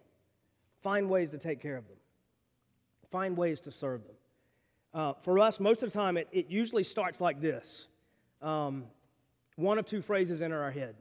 [0.80, 1.96] find ways to take care of them,
[3.10, 4.16] find ways to serve them.
[4.94, 7.88] Uh, for us, most of the time, it, it usually starts like this.
[8.40, 8.84] Um,
[9.58, 10.94] one of two phrases enter our head,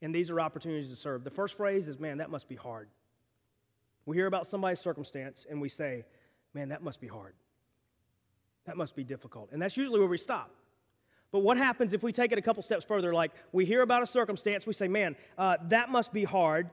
[0.00, 1.24] and these are opportunities to serve.
[1.24, 2.88] The first phrase is, man, that must be hard.
[4.04, 6.04] We hear about somebody's circumstance, and we say,
[6.54, 7.34] man, that must be hard.
[8.66, 9.50] That must be difficult.
[9.50, 10.52] And that's usually where we stop.
[11.32, 13.12] But what happens if we take it a couple steps further?
[13.12, 16.70] Like we hear about a circumstance, we say, man, uh, that must be hard.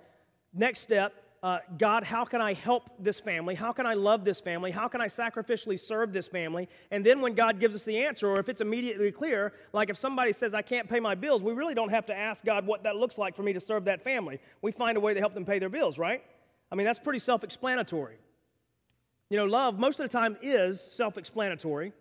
[0.54, 3.54] Next step, uh, God, how can I help this family?
[3.54, 4.72] How can I love this family?
[4.72, 6.70] How can I sacrificially serve this family?
[6.90, 9.98] And then when God gives us the answer, or if it's immediately clear, like if
[9.98, 12.84] somebody says, I can't pay my bills, we really don't have to ask God what
[12.84, 14.40] that looks like for me to serve that family.
[14.62, 16.24] We find a way to help them pay their bills, right?
[16.72, 18.16] I mean, that's pretty self explanatory.
[19.30, 21.92] You know, love most of the time is self explanatory.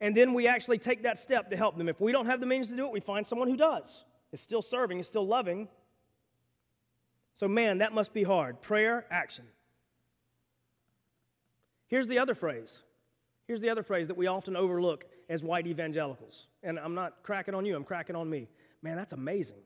[0.00, 1.88] And then we actually take that step to help them.
[1.88, 4.04] If we don't have the means to do it, we find someone who does.
[4.32, 5.68] Is still serving, is still loving,
[7.38, 8.60] so, man, that must be hard.
[8.62, 9.44] Prayer, action.
[11.86, 12.82] Here's the other phrase.
[13.46, 16.48] Here's the other phrase that we often overlook as white evangelicals.
[16.64, 18.48] And I'm not cracking on you, I'm cracking on me.
[18.82, 19.60] Man, that's amazing.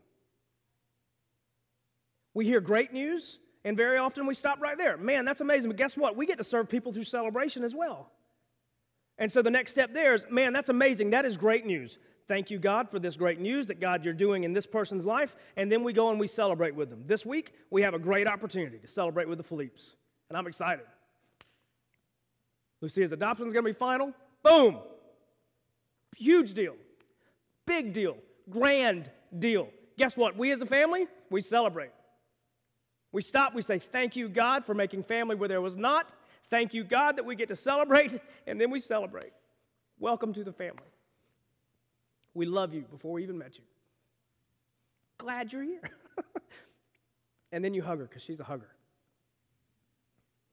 [2.34, 4.98] We hear great news, and very often we stop right there.
[4.98, 5.70] Man, that's amazing.
[5.70, 6.14] But guess what?
[6.14, 8.10] We get to serve people through celebration as well.
[9.16, 11.08] And so the next step there is, man, that's amazing.
[11.10, 11.96] That is great news.
[12.32, 15.36] Thank you, God, for this great news that God you're doing in this person's life.
[15.58, 17.04] And then we go and we celebrate with them.
[17.04, 19.90] This week, we have a great opportunity to celebrate with the Philippes.
[20.30, 20.86] And I'm excited.
[22.80, 24.14] Lucia's adoption is going to be final.
[24.42, 24.78] Boom!
[26.16, 26.74] Huge deal.
[27.66, 28.16] Big deal.
[28.48, 29.68] Grand deal.
[29.98, 30.34] Guess what?
[30.34, 31.90] We as a family, we celebrate.
[33.12, 36.14] We stop, we say, Thank you, God, for making family where there was not.
[36.48, 39.34] Thank you, God, that we get to celebrate, and then we celebrate.
[39.98, 40.91] Welcome to the family.
[42.34, 43.64] We love you before we even met you.
[45.18, 45.90] Glad you're here.
[47.52, 48.70] and then you hug her because she's a hugger.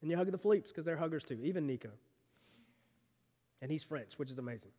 [0.02, 1.90] And you hug the Philippes because they're huggers too, even Nico.
[3.62, 4.70] And he's French, which is amazing.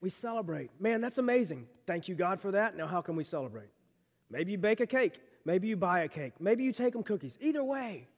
[0.00, 0.70] We celebrate.
[0.80, 1.66] Man, that's amazing.
[1.86, 2.76] Thank you, God, for that.
[2.76, 3.70] Now, how can we celebrate?
[4.30, 5.20] Maybe you bake a cake.
[5.44, 6.34] Maybe you buy a cake.
[6.40, 7.38] Maybe you take them cookies.
[7.40, 8.08] Either way,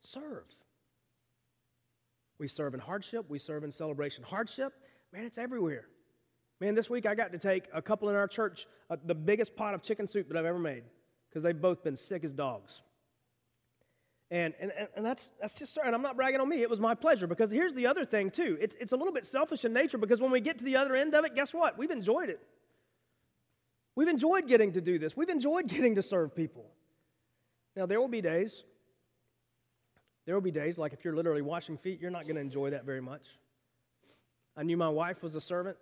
[0.00, 0.44] serve.
[2.38, 4.24] We serve in hardship, we serve in celebration.
[4.24, 4.72] Hardship,
[5.12, 5.86] man, it's everywhere.
[6.60, 9.56] Man, this week I got to take a couple in our church uh, the biggest
[9.56, 10.84] pot of chicken soup that I've ever made
[11.28, 12.82] because they've both been sick as dogs.
[14.30, 16.94] And, and, and that's, that's just, and I'm not bragging on me, it was my
[16.94, 18.56] pleasure because here's the other thing too.
[18.60, 20.96] It's, it's a little bit selfish in nature because when we get to the other
[20.96, 21.78] end of it, guess what?
[21.78, 22.40] We've enjoyed it.
[23.96, 26.66] We've enjoyed getting to do this, we've enjoyed getting to serve people.
[27.76, 28.64] Now, there will be days
[30.26, 32.70] there will be days, like if you're literally washing feet, you're not going to enjoy
[32.70, 33.22] that very much.
[34.56, 35.76] I knew my wife was a servant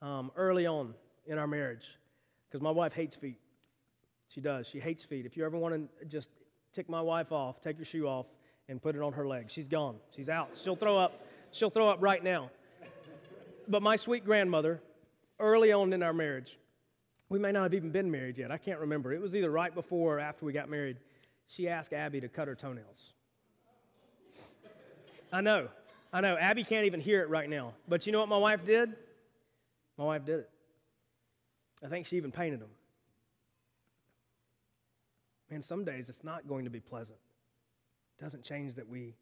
[0.00, 0.94] um, early on
[1.26, 1.84] in our marriage
[2.48, 3.38] because my wife hates feet.
[4.28, 4.66] She does.
[4.66, 5.26] She hates feet.
[5.26, 6.30] If you ever want to just
[6.72, 8.26] tick my wife off, take your shoe off
[8.68, 9.46] and put it on her leg.
[9.48, 9.96] She's gone.
[10.14, 10.50] She's out.
[10.62, 11.20] She'll throw up.
[11.50, 12.50] She'll throw up right now.
[13.68, 14.80] But my sweet grandmother,
[15.38, 16.58] early on in our marriage,
[17.28, 18.50] we may not have even been married yet.
[18.50, 19.12] I can't remember.
[19.12, 20.96] It was either right before or after we got married.
[21.48, 23.12] She asked Abby to cut her toenails.
[25.32, 25.68] I know.
[26.12, 26.36] I know.
[26.36, 27.72] Abby can't even hear it right now.
[27.88, 28.94] But you know what my wife did?
[29.96, 30.50] My wife did it.
[31.84, 32.70] I think she even painted them.
[35.50, 37.18] Man, some days it's not going to be pleasant.
[38.18, 39.14] It doesn't change that we,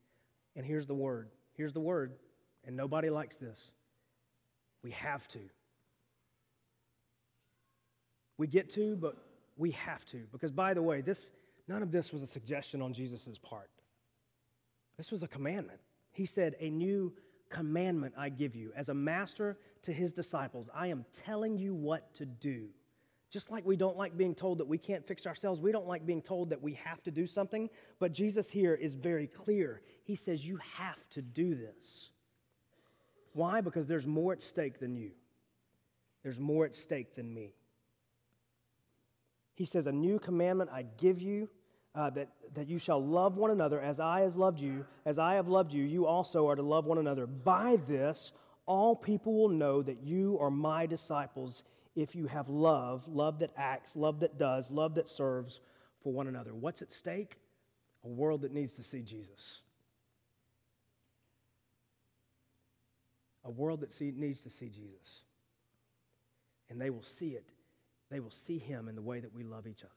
[0.57, 2.13] and here's the word here's the word,
[2.65, 3.73] and nobody likes this.
[4.83, 5.41] We have to.
[8.39, 9.17] We get to, but
[9.57, 10.23] we have to.
[10.33, 11.31] Because, by the way, this,
[11.67, 13.69] none of this was a suggestion on Jesus' part.
[14.97, 15.81] This was a commandment.
[16.13, 17.13] He said, A new
[17.49, 18.73] commandment I give you.
[18.77, 22.69] As a master to his disciples, I am telling you what to do.
[23.31, 26.07] Just like we don't like being told that we can't fix ourselves, we don't like
[26.07, 27.69] being told that we have to do something.
[27.99, 29.83] But Jesus here is very clear.
[30.05, 32.11] He says, You have to do this.
[33.35, 33.61] Why?
[33.61, 35.11] Because there's more at stake than you,
[36.23, 37.53] there's more at stake than me.
[39.55, 41.51] He says, A new commandment I give you.
[41.99, 45.35] Uh, that, that you shall love one another as I has loved you, as I
[45.35, 47.27] have loved you, you also are to love one another.
[47.27, 48.31] By this,
[48.67, 51.65] all people will know that you are my disciples
[51.97, 55.61] if you have love, love that acts, love that does, love that serves
[56.01, 56.55] for one another.
[56.55, 57.37] What's at stake?
[58.05, 59.59] A world that needs to see Jesus.
[63.45, 65.23] A world that see, needs to see Jesus.
[66.71, 67.49] And they will see it.
[68.09, 69.91] They will see him in the way that we love each other.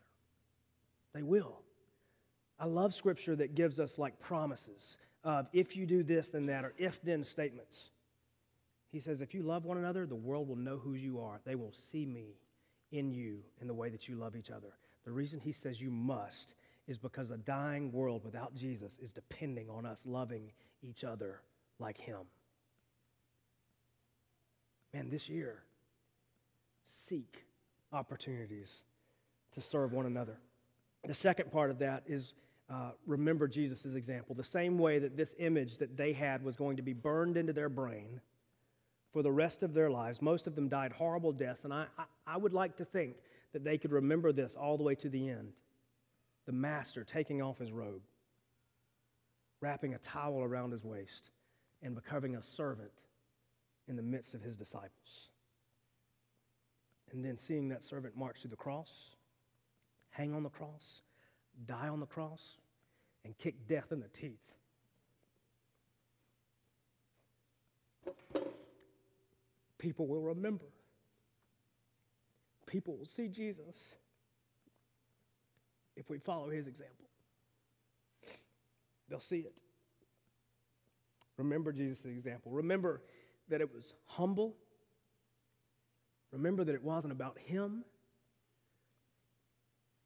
[1.14, 1.62] They will.
[2.62, 6.63] I love scripture that gives us like promises of if you do this, then that,
[6.63, 7.89] or if then statements.
[8.91, 11.41] He says, if you love one another, the world will know who you are.
[11.43, 12.36] They will see me
[12.91, 14.74] in you in the way that you love each other.
[15.06, 16.56] The reason he says you must
[16.88, 20.52] is because a dying world without Jesus is depending on us loving
[20.84, 21.41] each other
[21.80, 22.19] like him.
[24.93, 25.63] Man, this year,
[26.84, 27.45] seek
[27.91, 28.84] opportunities
[29.54, 30.38] to serve one another.
[31.08, 32.36] The second part of that is
[32.71, 34.34] uh, remember Jesus' example.
[34.34, 37.51] The same way that this image that they had was going to be burned into
[37.51, 38.21] their brain
[39.12, 40.21] for the rest of their lives.
[40.21, 43.17] Most of them died horrible deaths, and I, I, I would like to think
[43.51, 45.51] that they could remember this all the way to the end.
[46.45, 48.01] The master taking off his robe,
[49.60, 51.29] wrapping a towel around his waist,
[51.84, 52.91] and becoming a servant
[53.89, 55.29] in the midst of his disciples.
[57.12, 58.89] And then seeing that servant march to the cross,
[60.12, 61.01] hang on the cross,
[61.67, 62.55] die on the cross,
[63.23, 64.51] and kick death in the teeth.
[69.81, 70.67] people will remember.
[72.67, 73.95] People will see Jesus
[75.97, 77.05] if we follow his example.
[79.10, 79.53] They'll see it.
[81.38, 82.51] Remember Jesus' example.
[82.51, 83.01] Remember
[83.49, 84.55] that it was humble.
[86.31, 87.84] Remember that it wasn't about him.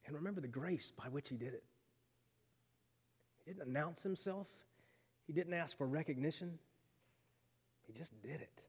[0.06, 1.62] And remember the grace by which he did it.
[3.46, 4.48] He didn't announce himself,
[5.26, 6.58] he didn't ask for recognition,
[7.86, 8.60] he just did it.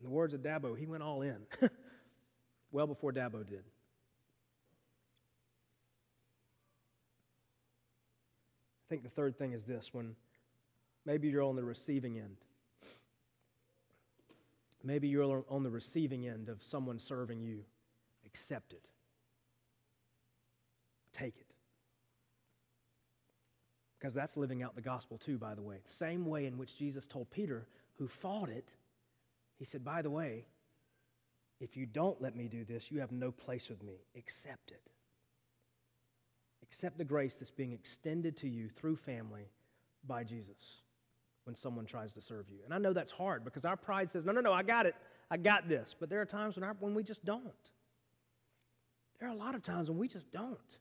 [0.00, 1.38] In the words of Dabo, he went all in
[2.72, 3.62] well before Dabo did.
[8.84, 10.14] I think the third thing is this when
[11.04, 12.36] maybe you're on the receiving end.
[14.84, 17.64] Maybe you're on the receiving end of someone serving you.
[18.24, 18.84] Accept it.
[21.12, 21.45] Take it.
[24.06, 25.78] Because that's living out the gospel too, by the way.
[25.88, 27.66] Same way in which Jesus told Peter,
[27.98, 28.68] who fought it,
[29.58, 30.44] he said, By the way,
[31.58, 33.94] if you don't let me do this, you have no place with me.
[34.16, 34.92] Accept it.
[36.62, 39.50] Accept the grace that's being extended to you through family
[40.06, 40.82] by Jesus
[41.42, 42.58] when someone tries to serve you.
[42.64, 44.94] And I know that's hard because our pride says, no, no, no, I got it.
[45.32, 45.96] I got this.
[45.98, 47.42] But there are times when, our, when we just don't.
[49.18, 50.78] There are a lot of times when we just don't.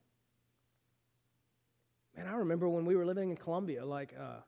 [2.15, 4.39] Man, I remember when we were living in Columbia, like, uh,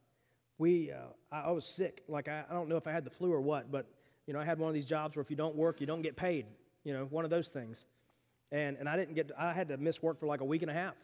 [0.58, 2.04] we, uh, I, I was sick.
[2.08, 3.86] Like, I, I don't know if I had the flu or what, but
[4.26, 6.02] you know, I had one of these jobs where if you don't work, you don't
[6.02, 6.46] get paid.
[6.84, 7.86] You know, one of those things.
[8.52, 10.72] And, and I didn't get, I had to miss work for like a week and
[10.72, 10.96] a half.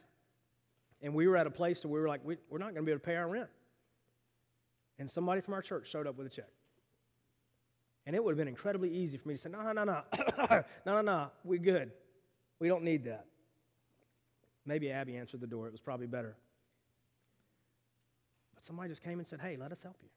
[1.02, 2.84] And we were at a place where we were like, we, we're not going to
[2.84, 3.50] be able to pay our rent.
[5.00, 6.50] And somebody from our church showed up with a check.
[8.06, 10.02] And it would have been incredibly easy for me to say, no, no, no, no,
[10.86, 11.92] no, no, no, we're good.
[12.60, 13.26] We don't need that.
[14.66, 15.68] Maybe Abby answered the door.
[15.68, 16.36] It was probably better.
[18.64, 20.08] But somebody just came and said, hey, let us help you.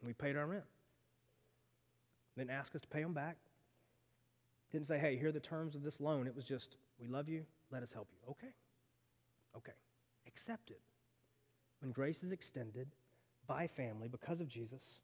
[0.00, 0.62] And we paid our rent.
[2.38, 3.36] Didn't ask us to pay them back.
[4.70, 6.28] Didn't say, hey, here are the terms of this loan.
[6.28, 8.30] It was just, we love you, let us help you.
[8.30, 8.52] Okay.
[9.56, 9.72] Okay.
[10.28, 10.80] Accept it.
[11.80, 12.86] When grace is extended
[13.46, 15.00] by family because of Jesus,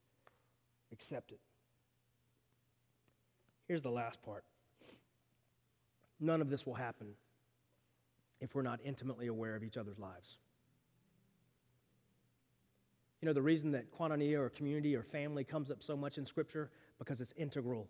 [0.93, 1.41] accept it.
[3.67, 4.45] Here's the last part
[6.21, 7.15] none of this will happen
[8.41, 10.37] if we're not intimately aware of each other's lives.
[13.21, 16.25] You know, the reason that koinonia or community or family comes up so much in
[16.25, 17.89] Scripture because it's integral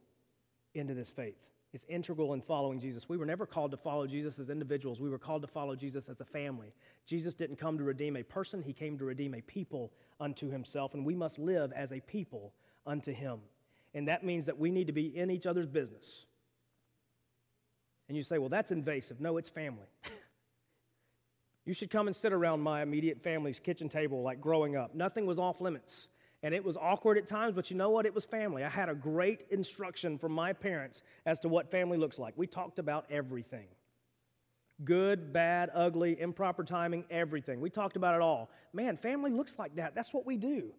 [0.74, 1.36] into this faith.
[1.72, 3.08] It's integral in following Jesus.
[3.08, 6.08] We were never called to follow Jesus as individuals, we were called to follow Jesus
[6.08, 6.72] as a family.
[7.06, 10.94] Jesus didn't come to redeem a person, he came to redeem a people unto himself,
[10.94, 12.52] and we must live as a people
[12.86, 13.38] unto him.
[13.94, 16.24] And that means that we need to be in each other's business.
[18.08, 19.20] And you say, well, that's invasive.
[19.20, 19.86] No, it's family.
[21.70, 24.92] you should come and sit around my immediate family's kitchen table like growing up.
[24.92, 26.08] Nothing was off limits.
[26.42, 28.06] And it was awkward at times, but you know what?
[28.06, 28.64] It was family.
[28.64, 32.34] I had a great instruction from my parents as to what family looks like.
[32.36, 33.68] We talked about everything
[34.84, 37.60] good, bad, ugly, improper timing, everything.
[37.60, 38.50] We talked about it all.
[38.72, 39.94] Man, family looks like that.
[39.94, 40.72] That's what we do.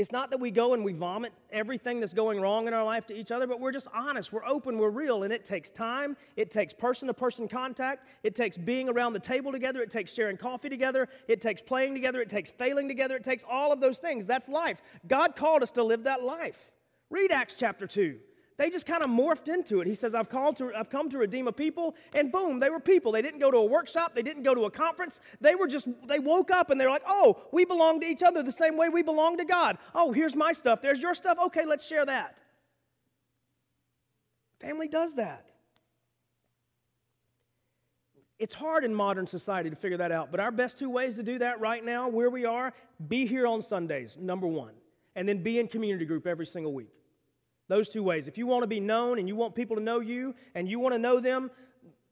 [0.00, 3.06] It's not that we go and we vomit everything that's going wrong in our life
[3.08, 6.16] to each other, but we're just honest, we're open, we're real, and it takes time.
[6.36, 8.08] It takes person to person contact.
[8.22, 9.82] It takes being around the table together.
[9.82, 11.06] It takes sharing coffee together.
[11.28, 12.22] It takes playing together.
[12.22, 13.14] It takes failing together.
[13.14, 14.24] It takes all of those things.
[14.24, 14.80] That's life.
[15.06, 16.72] God called us to live that life.
[17.10, 18.20] Read Acts chapter 2.
[18.60, 19.86] They just kind of morphed into it.
[19.86, 22.78] He says, I've, called to, I've come to redeem a people, and boom, they were
[22.78, 23.10] people.
[23.10, 25.18] They didn't go to a workshop, they didn't go to a conference.
[25.40, 28.42] They were just, they woke up and they're like, oh, we belong to each other
[28.42, 29.78] the same way we belong to God.
[29.94, 31.38] Oh, here's my stuff, there's your stuff.
[31.46, 32.36] Okay, let's share that.
[34.60, 35.46] Family does that.
[38.38, 41.22] It's hard in modern society to figure that out, but our best two ways to
[41.22, 42.74] do that right now, where we are,
[43.08, 44.74] be here on Sundays, number one,
[45.16, 46.99] and then be in community group every single week.
[47.70, 48.26] Those two ways.
[48.26, 50.80] If you want to be known and you want people to know you and you
[50.80, 51.52] want to know them,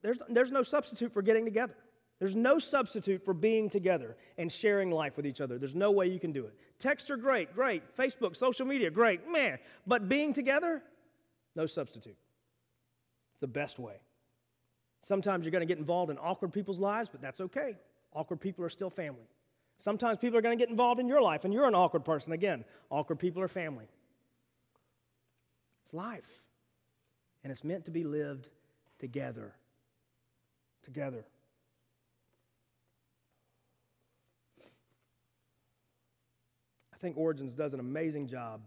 [0.02, 1.74] there's, there's no substitute for getting together.
[2.20, 5.58] There's no substitute for being together and sharing life with each other.
[5.58, 6.54] There's no way you can do it.
[6.78, 7.82] Text are great, great.
[7.96, 9.58] Facebook, social media, great, man.
[9.84, 10.80] But being together,
[11.56, 12.16] no substitute.
[13.32, 13.94] It's the best way.
[15.02, 17.74] Sometimes you're going to get involved in awkward people's lives, but that's okay.
[18.14, 19.26] Awkward people are still family.
[19.78, 22.32] Sometimes people are going to get involved in your life, and you're an awkward person.
[22.32, 23.86] Again, awkward people are family.
[25.88, 26.44] It's life.
[27.42, 28.50] And it's meant to be lived
[28.98, 29.54] together.
[30.84, 31.24] Together.
[36.92, 38.60] I think Origins does an amazing job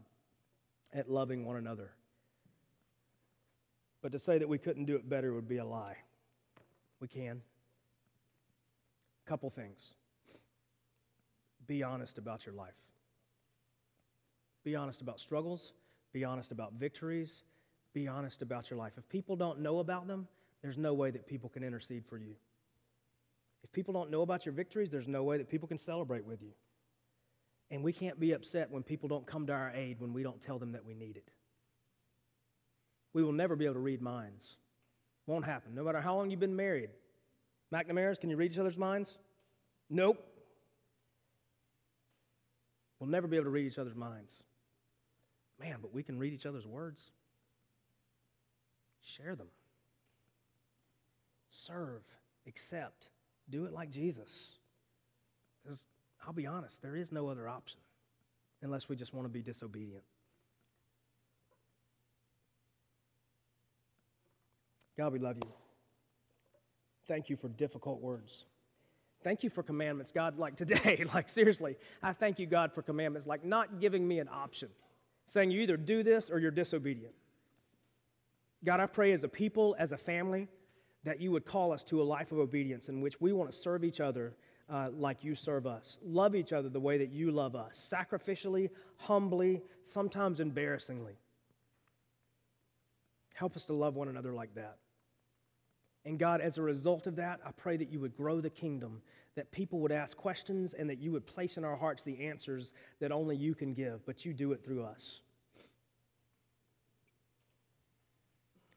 [0.93, 1.91] at loving one another.
[4.01, 5.97] But to say that we couldn't do it better would be a lie.
[6.99, 7.43] We can.
[9.28, 9.93] Couple things.
[11.67, 12.74] Be honest about your life.
[14.63, 15.74] Be honest about struggles.
[16.14, 17.43] Be honest about victories.
[17.93, 18.93] Be honest about your life.
[18.97, 20.28] If people don't know about them,
[20.62, 22.36] there's no way that people can intercede for you.
[23.64, 26.41] If people don't know about your victories, there's no way that people can celebrate with
[26.41, 26.51] you.
[27.70, 30.41] And we can't be upset when people don't come to our aid when we don't
[30.41, 31.30] tell them that we need it.
[33.14, 34.55] We will never be able to read minds.
[35.28, 36.89] Won't happen, no matter how long you've been married.
[37.74, 39.18] McNamara's, can you read each other's minds?
[39.89, 40.18] Nope.
[42.99, 44.32] We'll never be able to read each other's minds.
[45.62, 47.12] Man, but we can read each other's words.
[49.03, 49.47] Share them.
[51.49, 52.01] Serve,
[52.47, 53.09] accept,
[53.49, 54.57] do it like Jesus.
[55.62, 55.84] Because
[56.26, 57.80] I'll be honest, there is no other option
[58.64, 60.03] unless we just want to be disobedient.
[64.97, 65.49] God, we love you.
[67.07, 68.45] Thank you for difficult words.
[69.24, 71.03] Thank you for commandments, God, like today.
[71.14, 74.70] like, seriously, I thank you, God, for commandments, like not giving me an option
[75.26, 77.13] saying you either do this or you're disobedient.
[78.63, 80.47] God, I pray as a people, as a family,
[81.03, 83.57] that you would call us to a life of obedience in which we want to
[83.57, 84.36] serve each other
[84.69, 88.69] uh, like you serve us, love each other the way that you love us, sacrificially,
[88.97, 91.13] humbly, sometimes embarrassingly.
[93.34, 94.78] Help us to love one another like that.
[96.05, 99.01] And God, as a result of that, I pray that you would grow the kingdom,
[99.36, 102.73] that people would ask questions, and that you would place in our hearts the answers
[102.99, 105.21] that only you can give, but you do it through us.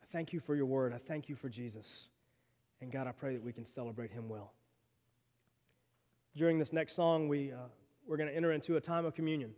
[0.02, 0.92] I thank you for your word.
[0.92, 2.04] I thank you for Jesus.
[2.80, 4.52] And God, I pray that we can celebrate him well.
[6.36, 7.56] During this next song, we, uh,
[8.06, 9.52] we're going to enter into a time of communion.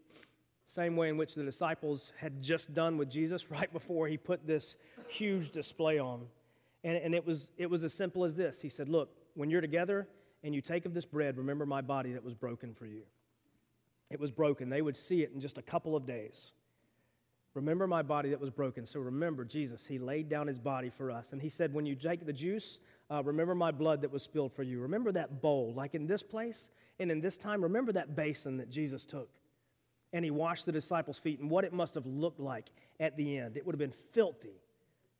[0.66, 4.46] Same way in which the disciples had just done with Jesus right before he put
[4.46, 4.76] this
[5.08, 6.26] huge display on.
[6.84, 9.60] And, and it, was, it was as simple as this He said, Look, when you're
[9.60, 10.08] together
[10.42, 13.02] and you take of this bread, remember my body that was broken for you.
[14.10, 14.68] It was broken.
[14.68, 16.52] They would see it in just a couple of days.
[17.54, 18.84] Remember my body that was broken.
[18.84, 21.32] So remember, Jesus, He laid down His body for us.
[21.32, 22.80] And He said, When you take the juice,
[23.10, 24.78] uh, remember my blood that was spilled for you.
[24.80, 26.68] Remember that bowl, like in this place
[27.00, 27.62] and in this time.
[27.62, 29.30] Remember that basin that Jesus took.
[30.12, 32.70] And He washed the disciples' feet and what it must have looked like
[33.00, 33.56] at the end.
[33.56, 34.60] It would have been filthy.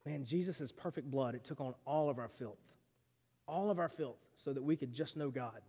[0.04, 2.58] Man, Jesus' perfect blood, it took on all of our filth,
[3.46, 5.60] all of our filth, so that we could just know God.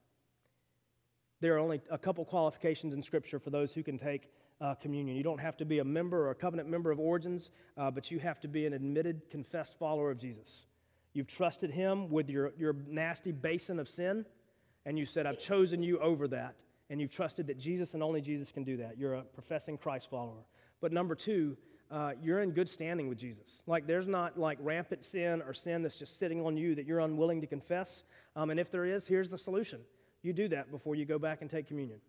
[1.40, 5.16] There are only a couple qualifications in Scripture for those who can take uh, communion.
[5.16, 8.10] You don't have to be a member or a covenant member of Origins, uh, but
[8.10, 10.64] you have to be an admitted, confessed follower of Jesus.
[11.14, 14.26] You've trusted Him with your, your nasty basin of sin,
[14.86, 16.56] and you said, I've chosen you over that.
[16.90, 18.98] And you've trusted that Jesus and only Jesus can do that.
[18.98, 20.46] You're a professing Christ follower.
[20.80, 21.58] But number two,
[21.90, 23.62] uh, you're in good standing with Jesus.
[23.66, 27.00] Like, there's not like rampant sin or sin that's just sitting on you that you're
[27.00, 28.04] unwilling to confess.
[28.36, 29.80] Um, and if there is, here's the solution
[30.22, 32.00] you do that before you go back and take communion.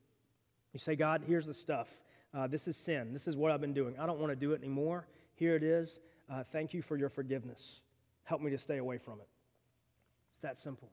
[0.73, 1.89] You say, God, here's the stuff.
[2.35, 3.13] Uh, this is sin.
[3.13, 3.95] This is what I've been doing.
[3.99, 5.07] I don't want to do it anymore.
[5.35, 6.01] Here it is.
[6.31, 7.81] Uh, thank you for your forgiveness.
[8.25, 9.29] Help me to stay away from it.
[10.33, 10.89] It's that simple.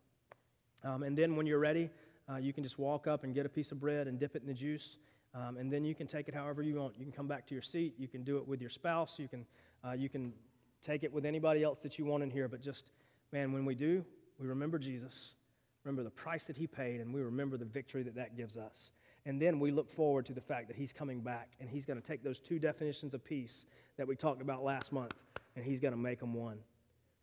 [0.84, 1.90] Um, and then when you're ready,
[2.30, 4.42] uh, you can just walk up and get a piece of bread and dip it
[4.42, 4.98] in the juice.
[5.36, 6.98] Um, and then you can take it however you want.
[6.98, 7.96] You can come back to your seat.
[7.98, 9.16] You can do it with your spouse.
[9.18, 9.46] You can,
[9.86, 10.34] uh, you can
[10.82, 12.48] take it with anybody else that you want in here.
[12.48, 12.92] But just,
[13.34, 14.06] man, when we do,
[14.40, 15.36] we remember Jesus,
[15.84, 18.92] remember the price that he paid, and we remember the victory that that gives us.
[19.26, 22.00] And then we look forward to the fact that he's coming back and he's going
[22.00, 23.66] to take those two definitions of peace
[23.98, 25.16] that we talked about last month
[25.56, 26.60] and he's going to make them one.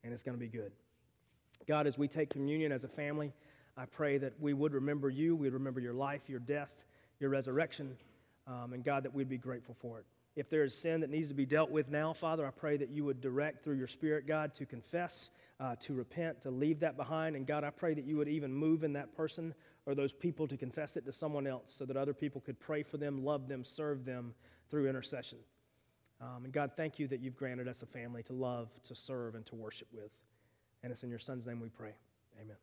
[0.03, 0.73] And it's going to be good.
[1.69, 3.33] God, as we take communion as a family,
[3.77, 6.85] I pray that we would remember you, we'd remember your life, your death,
[7.23, 7.97] your resurrection,
[8.47, 10.05] um, and God, that we'd be grateful for it.
[10.35, 12.91] If there is sin that needs to be dealt with now, Father, I pray that
[12.91, 16.97] you would direct through your Spirit, God, to confess, uh, to repent, to leave that
[16.97, 17.37] behind.
[17.37, 19.55] And God, I pray that you would even move in that person
[19.87, 22.83] or those people to confess it to someone else so that other people could pray
[22.83, 24.35] for them, love them, serve them
[24.71, 25.39] through intercession.
[26.21, 29.35] Um, and God, thank you that you've granted us a family to love, to serve,
[29.35, 30.11] and to worship with.
[30.83, 31.93] And it's in your Son's name we pray.
[32.41, 32.57] Amen.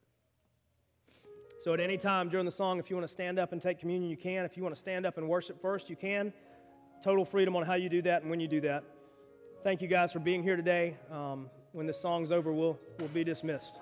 [1.59, 3.79] So, at any time during the song, if you want to stand up and take
[3.79, 4.45] communion, you can.
[4.45, 6.31] If you want to stand up and worship first, you can.
[7.03, 8.83] Total freedom on how you do that and when you do that.
[9.61, 10.95] Thank you guys for being here today.
[11.11, 13.79] Um, when this song's over, we'll, we'll be dismissed.